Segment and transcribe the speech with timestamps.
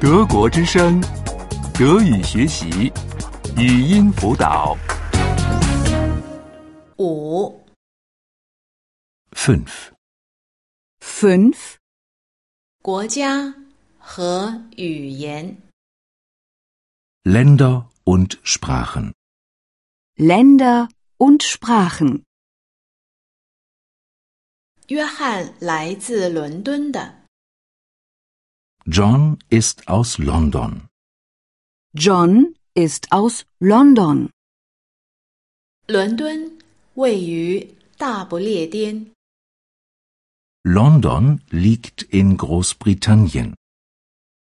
[0.00, 1.00] 德国之声，
[1.74, 2.92] 德语学习，
[3.56, 4.76] 语音辅导。
[6.98, 7.64] 五
[9.32, 9.64] 5.
[11.00, 11.54] 5.
[12.82, 13.54] 国家
[13.98, 15.56] 和语言。
[17.24, 19.12] Länder und Sprachen.
[20.16, 20.88] Länder
[21.18, 22.22] und Sprachen.
[24.88, 27.15] 约翰来自伦敦的，
[28.86, 30.88] John ist aus London.
[31.94, 34.30] John ist aus London.
[35.86, 36.58] 伦敦
[36.94, 39.12] 位于大不列颠，
[40.62, 43.54] London liegt in Großbritannien.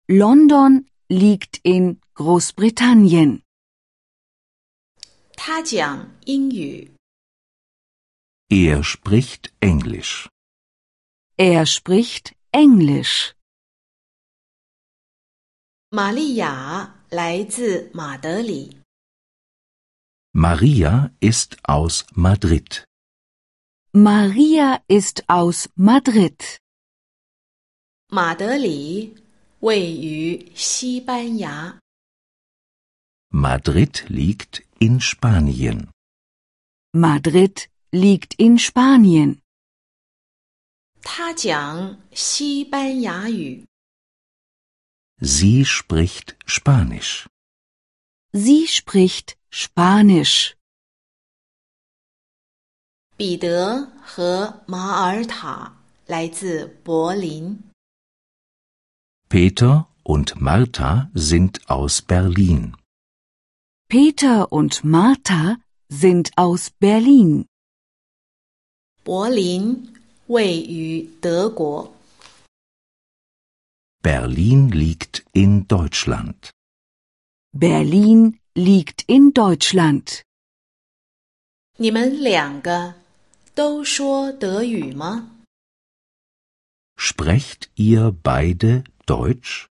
[0.07, 3.41] London liegt in Großbritannien.
[5.35, 6.91] 他讲英语。
[8.49, 10.27] Er spricht Englisch.
[11.37, 13.33] Er spricht Englisch.
[15.93, 18.77] 玛利亚来自马德里，
[20.33, 22.83] Maria ist aus Madrid.
[23.91, 26.57] Maria ist aus Madrid.
[28.07, 29.15] 马德里
[29.59, 31.79] 位于西班牙，
[33.31, 35.89] Madrid liegt in Spanien.
[36.91, 39.39] Madrid liegt in Spanien.
[41.01, 43.65] 他讲西班牙语。
[45.21, 47.27] Sie spricht Spanisch.
[48.31, 50.55] Sie spricht Spanisch.
[53.17, 55.75] 彼得和马尔塔
[56.07, 57.59] 来自柏林，
[59.27, 62.75] Peter und Martha sind aus Berlin.
[63.89, 65.57] Peter und Martha
[65.89, 67.45] sind aus Berlin.
[69.03, 69.93] 柏林
[70.27, 71.91] 位于德国，
[74.03, 76.51] Berlin liegt in Deutschland.
[77.51, 80.23] Berlin liegt in Deutschland.
[81.77, 82.95] 你们两个
[83.55, 85.35] 都说德语吗？
[86.97, 89.67] Sprecht ihr beide Deutsch?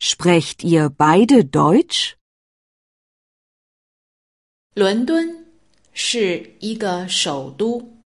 [0.00, 2.14] Sprecht ihr beide Deutsch?
[4.74, 5.46] 伦敦
[5.92, 8.00] 是一个首都，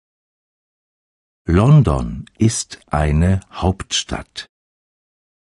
[1.44, 4.47] London ist eine Hauptstadt.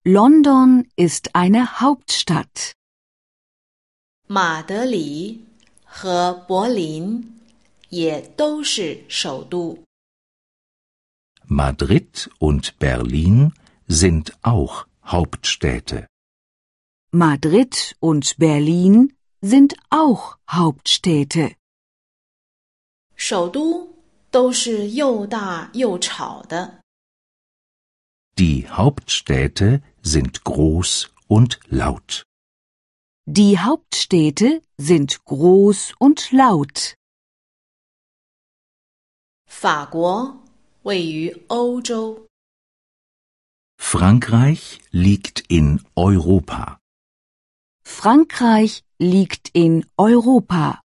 [0.04, 2.72] London ist eine Hauptstadt.
[4.28, 5.44] 马德里
[5.84, 7.40] 和柏林
[7.88, 9.82] 也都是首都。
[11.48, 13.52] Madrid und Berlin
[13.88, 16.08] sind auch Hauptstädte.
[17.12, 21.54] Madrid und Berlin sind auch Hauptstädte.
[23.14, 23.94] 首都
[24.30, 26.80] 都是又大又吵的，
[28.36, 32.24] Die Hauptstädte sind groß und laut.
[33.26, 36.94] Die Hauptstädte sind groß und laut.
[39.48, 40.38] 法国
[40.82, 42.26] 位于欧洲，
[43.78, 46.78] Frankreich liegt in Europa.
[47.84, 50.82] Frankreich liegt in Europa.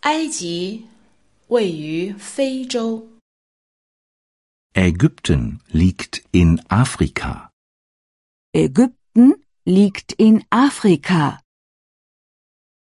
[0.00, 0.86] 埃及
[1.48, 3.08] 位于非洲，
[4.74, 7.45] Ägypten liegt in Afrika.
[8.52, 11.40] Ägypten liegt in Afrika.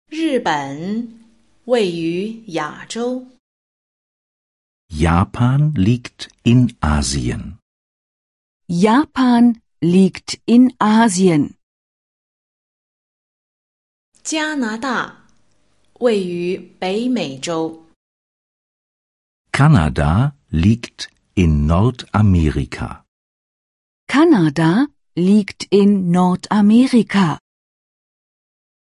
[0.09, 1.25] 日本
[1.65, 3.27] 位于亚洲，
[4.89, 7.59] Japan liegt in Asien.
[8.69, 11.55] Japan liegt in Asien.
[14.23, 15.27] 加拿大
[16.01, 17.87] 位于北美洲，
[19.53, 23.05] Kanada liegt in Nordamerika.
[24.07, 27.39] Kanada liegt in Nordamerika.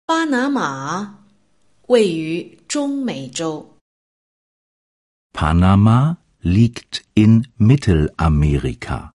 [0.05, 1.25] 巴拿马
[1.88, 3.77] 位于中美洲，
[5.31, 9.12] Panama liegt in Mittelamerika.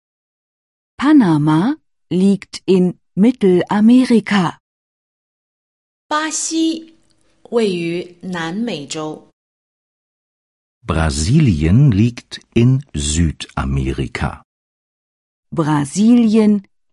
[0.97, 1.77] Panama
[2.09, 4.59] liegt in Mittelamerika.
[6.09, 6.97] 巴西
[7.51, 9.31] 位于南美洲，
[10.87, 14.43] Brasilien liegt in Südamerika.
[15.51, 16.65] Brasilien